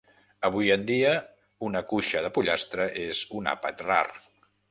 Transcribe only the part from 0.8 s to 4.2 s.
dia, una cuixa de pollastre és un àpat rar.